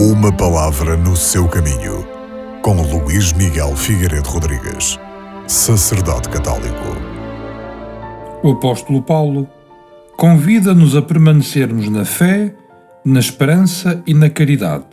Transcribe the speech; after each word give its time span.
Uma 0.00 0.30
palavra 0.30 0.96
no 0.96 1.16
seu 1.16 1.48
caminho, 1.48 2.06
com 2.62 2.80
Luís 2.82 3.32
Miguel 3.32 3.74
Figueiredo 3.74 4.28
Rodrigues, 4.28 4.96
sacerdote 5.48 6.28
católico. 6.28 6.84
O 8.44 8.52
apóstolo 8.52 9.02
Paulo 9.02 9.48
convida-nos 10.16 10.94
a 10.94 11.02
permanecermos 11.02 11.88
na 11.88 12.04
fé, 12.04 12.54
na 13.04 13.18
esperança 13.18 14.00
e 14.06 14.14
na 14.14 14.30
caridade. 14.30 14.86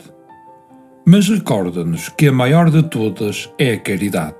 Mas 1.06 1.28
recorda-nos 1.28 2.08
que 2.08 2.26
a 2.26 2.32
maior 2.32 2.68
de 2.68 2.82
todas 2.82 3.48
é 3.60 3.74
a 3.74 3.78
caridade. 3.78 4.34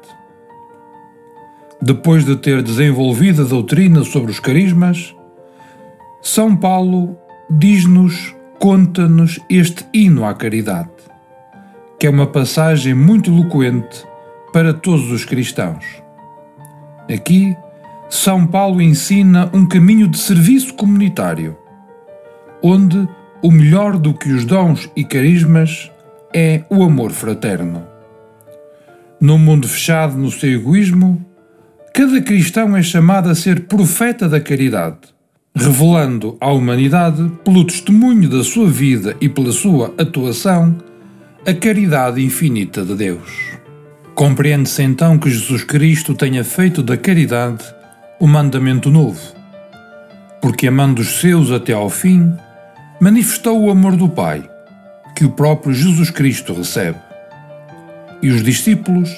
Depois 1.80 2.25
de 2.25 2.35
ter 2.35 2.61
desenvolvido 2.61 3.43
a 3.43 3.45
doutrina 3.45 4.03
sobre 4.03 4.33
os 4.33 4.41
carismas, 4.41 5.14
São 6.21 6.57
Paulo 6.57 7.17
diz-nos 7.48 8.36
conta-nos 8.59 9.38
este 9.50 9.84
hino 9.93 10.25
à 10.25 10.34
caridade, 10.34 10.91
que 11.98 12.06
é 12.06 12.10
uma 12.10 12.27
passagem 12.27 12.95
muito 12.95 13.30
eloquente 13.30 14.05
para 14.52 14.73
todos 14.73 15.10
os 15.10 15.24
cristãos. 15.24 15.84
Aqui, 17.12 17.56
São 18.09 18.47
Paulo 18.47 18.80
ensina 18.80 19.50
um 19.52 19.66
caminho 19.66 20.09
de 20.09 20.19
serviço 20.19 20.74
comunitário, 20.74 21.56
onde 22.62 23.09
o 23.42 23.50
melhor 23.50 23.98
do 23.98 24.14
que 24.14 24.33
os 24.33 24.45
dons 24.45 24.91
e 24.97 25.05
carismas 25.05 25.91
é 26.34 26.64
o 26.70 26.83
amor 26.83 27.12
fraterno. 27.12 27.86
Num 29.20 29.38
mundo 29.38 29.69
fechado 29.69 30.16
no 30.16 30.30
seu 30.30 30.50
egoísmo, 30.50 31.25
cada 31.95 32.20
cristão 32.20 32.77
é 32.77 32.83
chamado 32.83 33.28
a 33.28 33.34
ser 33.34 33.66
profeta 33.66 34.28
da 34.28 34.41
caridade 34.41 35.16
revelando 35.56 36.37
à 36.38 36.52
humanidade, 36.52 37.33
pelo 37.42 37.64
testemunho 37.64 38.28
da 38.28 38.45
sua 38.45 38.69
vida 38.69 39.16
e 39.23 39.27
pela 39.27 39.51
sua 39.51 39.95
atuação, 39.97 40.77
a 41.47 41.55
caridade 41.55 42.23
infinita 42.23 42.84
de 42.84 42.94
Deus. 42.94 43.56
Compreende-se 44.14 44.83
então 44.83 45.19
que 45.19 45.31
Jesus 45.31 45.64
Cristo 45.64 46.12
tenha 46.12 46.44
feito 46.44 46.83
da 46.83 46.94
caridade 46.98 47.64
o 48.20 48.27
mandamento 48.27 48.91
novo, 48.91 49.19
porque 50.42 50.69
amando 50.69 51.00
os 51.00 51.20
seus 51.20 51.50
até 51.50 51.72
ao 51.72 51.88
fim, 51.88 52.34
manifestou 53.00 53.59
o 53.64 53.70
amor 53.70 53.97
do 53.97 54.11
Pai, 54.11 54.47
que 55.16 55.25
o 55.25 55.31
próprio 55.31 55.72
Jesus 55.72 56.11
Cristo 56.11 56.53
recebe. 56.53 56.98
E 58.20 58.28
os 58.28 58.42
discípulos, 58.42 59.11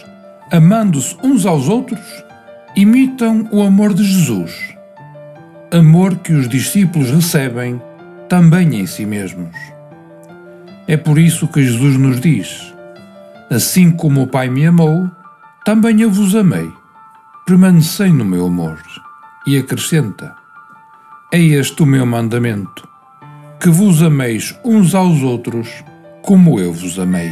amando-se 0.53 1.17
uns 1.21 1.45
aos 1.45 1.69
outros, 1.69 2.01
imitam 2.77 3.49
o 3.51 3.61
amor 3.61 3.93
de 3.93 4.05
Jesus 4.05 4.78
amor 5.71 6.17
que 6.17 6.33
os 6.33 6.49
discípulos 6.49 7.11
recebem 7.11 7.81
também 8.29 8.81
em 8.81 8.87
si 8.87 9.05
mesmos. 9.05 9.55
É 10.87 10.97
por 10.97 11.19
isso 11.19 11.49
que 11.49 11.63
Jesus 11.63 11.97
nos 11.99 12.21
diz: 12.21 12.75
Assim 13.51 13.91
como 13.91 14.23
o 14.23 14.27
Pai 14.27 14.49
me 14.49 14.67
amou, 14.67 15.11
também 15.65 16.01
eu 16.01 16.11
vos 16.11 16.35
amei. 16.35 16.71
Permanecei 17.47 18.11
no 18.11 18.25
meu 18.25 18.47
amor. 18.47 18.79
E 19.47 19.59
acrescenta: 19.59 20.35
É 21.33 21.39
este 21.39 21.83
o 21.83 21.87
meu 21.87 22.07
mandamento, 22.07 22.89
que 23.61 23.69
vos 23.69 24.03
ameis 24.03 24.59
uns 24.65 24.95
aos 24.95 25.23
outros 25.23 25.85
como 26.23 26.59
eu 26.59 26.73
vos 26.73 26.99
amei. 26.99 27.31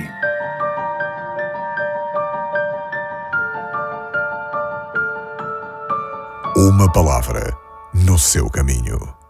Uma 6.56 6.90
palavra 6.90 7.65
no 8.04 8.18
seu 8.18 8.50
caminho. 8.50 9.25